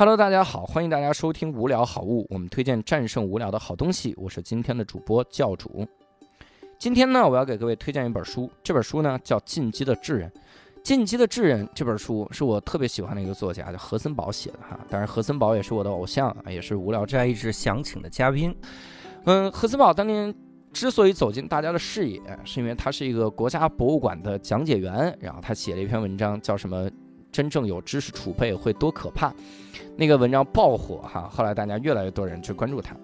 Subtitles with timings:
[0.00, 4.14] Hello，大家好，欢迎大家收听无聊好物，我们推荐战胜无聊的好东西。
[4.16, 5.86] 我是今天的主播教主。
[6.78, 10.30] 今天呢，我要给各位推荐一本书，这本书呢叫《进击的智人》。
[10.82, 14.80] 《进击的智人》这本书是我特别喜欢的一个作家，叫何森堡写的哈。
[14.88, 18.56] 当然，何森堡也是我的偶像，也是无聊斋一直想请的嘉宾。
[19.24, 20.34] 嗯，何森堡当年
[20.72, 26.88] 之所以走进大家的视野，是因为他是一个国家博物馆的讲解员，然后他写了一篇文章，叫什么？
[27.30, 29.32] 真正有知识储备会多可怕？
[29.96, 32.96] 那个文章爆火哈，后来大家越来越多人去关注他，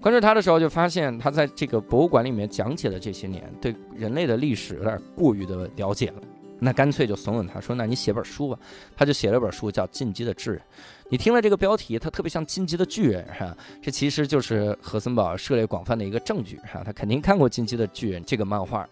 [0.00, 6.14] 关注他的时候就发现他在这个博物馆里面讲解的这些年，对人类的历史有点过于的了解了，
[6.58, 8.58] 那干脆就怂恿他说：“那你写本书吧。”
[8.96, 10.60] 他就写了本书叫《进击的智人》。
[11.08, 18.88] 你听了这个标题，他特别像《进击的巨人》哈，这其实就是何森堡涉猎广泛的一个证据哈，他肯定看过《进击的巨人》这个漫画。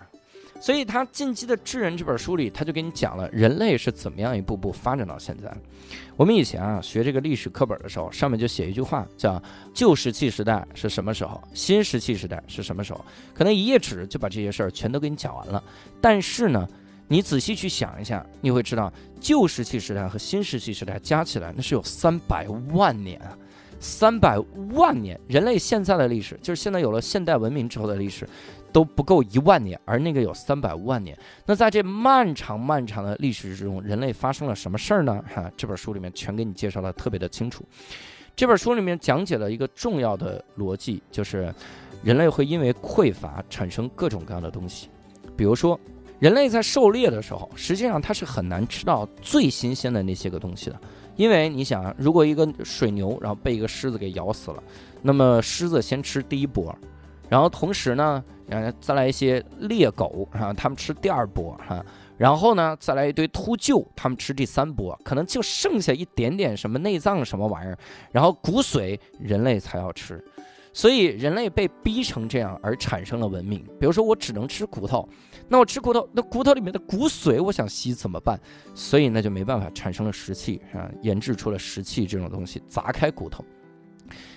[0.60, 5.50] 所以，他《进击的智人》这本书里，他就给你讲了人类是怎么样一步步发展到现在。
[6.16, 9.40] 我们以前啊学这个历史课本的时候，上面就写一句话，叫
[9.72, 15.62] “旧石器时代是什么时候，新石器时代是什么时候”，可能一页纸就把这些事儿全都给你讲完了。
[16.00, 16.68] 但是呢，
[17.06, 23.38] 你仔细去想一下，你会知道，旧石器时代和新石器时代加起来，那是有三百万年啊，
[23.80, 24.38] 三百
[24.74, 25.18] 万年！
[25.28, 28.28] 人类现在的历史，就是现在有了现代文明之后的历史。
[28.70, 31.18] 都不够一万年，而那个有三百万年。
[31.46, 35.24] 那在这漫长漫长的历史之中，人类发生了什么事儿呢？
[35.34, 37.64] 哈，这本书里面全给你介绍的特别的清楚。
[38.36, 41.52] 这本书里面讲解了一个重要的逻辑，就是
[42.02, 44.90] 人类会因为匮乏产生各种各样的东西。
[45.34, 45.80] 比如说，
[46.18, 50.80] 人类在狩猎的时候，实际上它是很难吃到最新鲜的那些个东西的，
[51.16, 54.62] 因为你想啊，如果一个水牛然后被一个狮子给咬死了，
[55.02, 56.74] 那么狮子先吃第一波。
[57.28, 61.84] 然后同时呢，呃，再来一些猎狗啊，他们吃第二波哈，
[62.16, 67.78] 然后呢，再来一堆秃鹫，他们吃第三波，可能就剩下一点点什么内脏什么玩意儿，
[68.10, 70.24] 然后骨髓人类才要吃，
[70.72, 73.64] 所以人类被逼成这样而产生了文明。
[73.80, 75.08] 比如说我只能吃骨头，
[75.48, 78.38] 那我吃骨头，那骨头里面的骨髓我想吸怎么办？
[78.74, 83.44] 所以那就没办法产生了石器啊，研制出了石器这种东西，砸开骨头。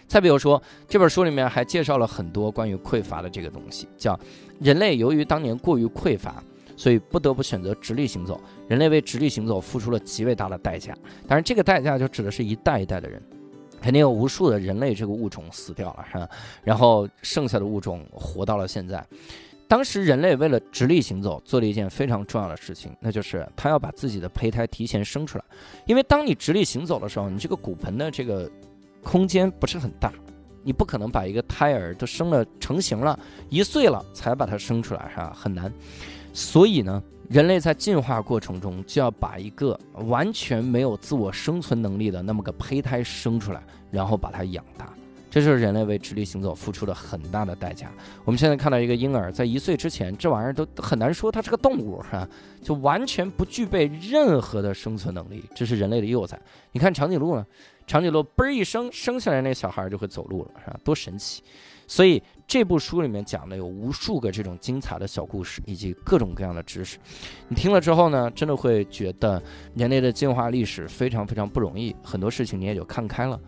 [0.07, 4.19] 再比如说，这本书里面还介绍了很多关于匮乏的这个东西，叫
[4.59, 6.43] 人类由于当年过于匮乏，
[6.75, 8.37] 所以不得不选择直立行走。
[8.67, 10.93] 人类为直立行走付出了极为大的代价，
[11.25, 13.23] 当然这个代价就指的是一代一代的人，
[13.81, 16.29] 肯定有无数的人类这个物种死掉了，哈，
[16.63, 19.05] 然后剩下的物种活到了现在。
[19.67, 25.43] 当时人类为了直立行走，做了一件非常重要的事情，那就是他要把自己的胚胎提前生出来，
[25.85, 28.49] 因为当你直立行走的时候，你这个骨盆的这个。
[29.03, 30.13] 空间不是很大，
[30.61, 35.33] 你不可能把一个胎儿都生了成型了一岁了才把它生出来，是吧？
[35.35, 35.73] 很难。
[36.33, 44.93] 所以呢，人类在进化过程中就要把一个完全没有自我生存能力的那么个胚胎生出来，然后把它养大。
[45.29, 47.89] 这就是人类为直立行走付出了很大的代价。
[48.25, 52.27] 我们现在看到一个婴儿在一岁之前，这玩意儿都很难说它是个动物，是吧？
[52.61, 55.41] 就完全不具备任何的生存能力。
[55.55, 56.37] 这是人类的幼崽。
[56.73, 57.45] 你看长颈鹿呢？
[57.87, 60.77] 长颈鹿嘣儿一声生下来，那小孩就会走路了，是吧？
[60.83, 61.41] 多神奇！
[61.87, 62.21] 所以
[62.51, 66.97] 这部书里面讲的有无数个这种精彩的小故事，以及各种各样的知识。
[67.47, 69.41] 你听了之后呢，真的会觉得
[69.73, 73.39] 人类的进化历史非常非常不容易，很多事情你也就看开了。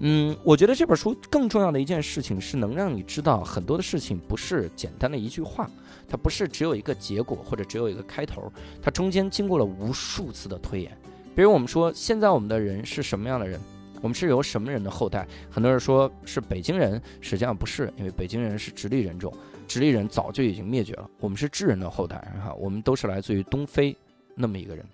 [0.00, 5.66] 嗯，我觉得这本书更重要的一件事情是能让你知道很多的事情不是简单的一句话，
[6.06, 10.94] 它不是只有一个结果或者只有一个开头，它中间经过了无数次的推演。
[11.34, 13.58] 比如我们说现在我们的人是什么样的人？
[14.04, 15.26] 我们是由什么人的后代？
[15.50, 19.32] 很多人说是北京人，实际上不是，因为北京人是直立人种，
[19.66, 21.08] 直立人早就已经灭绝了。
[21.20, 23.96] 我们是智人的后代，哈，我们都是来自于东非
[24.34, 24.84] 那么一个人。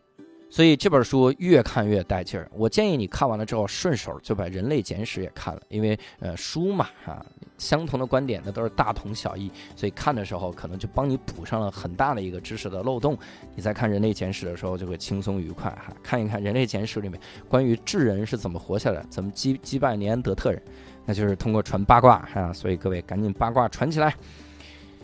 [0.50, 7.24] 所以这本书越看越带劲儿，我建议你看完了之后顺手就把《人类简史》也看了，因为呃书嘛哈，
[7.56, 13.16] 相同的观点呢都是大同小异，所以看的时候可能就帮你补上了很大的一个知识的漏洞。
[13.54, 20.60] 你在看《人类简史》的时候就会轻松愉快哈，看一看《人类简史》里面关于智人是怎么活下来，怎么击击败尼安德特人，
[21.06, 24.12] 那就是通过传八卦哈，所以各位赶紧八卦传起来。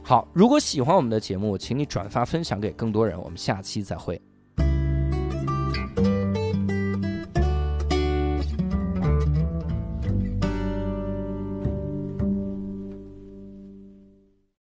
[0.02, 4.20] 好，如果喜欢我们的节目，请你转发分享给更多人，我们下期再会。